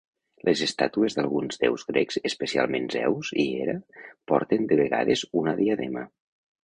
Les 0.47 0.61
estàtues 0.67 1.17
d'alguns 1.17 1.59
déus 1.63 1.83
grecs 1.91 2.17
especialment 2.29 2.89
Zeus 2.95 3.31
i 3.43 3.45
Hera 3.59 3.77
porten 4.33 4.67
de 4.73 4.81
vegades 4.81 5.25
una 5.43 5.55
diadema. 5.61 6.09